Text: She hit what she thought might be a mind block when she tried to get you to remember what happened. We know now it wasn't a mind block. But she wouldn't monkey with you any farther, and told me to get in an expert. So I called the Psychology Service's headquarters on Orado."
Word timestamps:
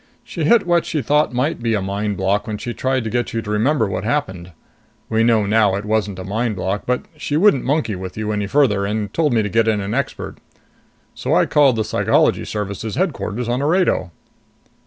She 0.23 0.45
hit 0.45 0.65
what 0.65 0.87
she 0.87 1.03
thought 1.03 1.31
might 1.31 1.61
be 1.61 1.75
a 1.75 1.79
mind 1.83 2.17
block 2.17 2.47
when 2.47 2.57
she 2.57 2.73
tried 2.73 3.03
to 3.03 3.11
get 3.11 3.33
you 3.33 3.41
to 3.43 3.51
remember 3.51 3.85
what 3.85 4.03
happened. 4.03 4.51
We 5.09 5.23
know 5.23 5.45
now 5.45 5.75
it 5.75 5.85
wasn't 5.85 6.17
a 6.17 6.23
mind 6.23 6.55
block. 6.55 6.87
But 6.87 7.05
she 7.17 7.37
wouldn't 7.37 7.63
monkey 7.63 7.95
with 7.95 8.17
you 8.17 8.31
any 8.31 8.47
farther, 8.47 8.83
and 8.83 9.13
told 9.13 9.31
me 9.31 9.43
to 9.43 9.47
get 9.49 9.67
in 9.67 9.79
an 9.79 9.93
expert. 9.93 10.37
So 11.13 11.35
I 11.35 11.45
called 11.45 11.75
the 11.75 11.83
Psychology 11.83 12.45
Service's 12.45 12.95
headquarters 12.95 13.47
on 13.47 13.59
Orado." 13.59 14.09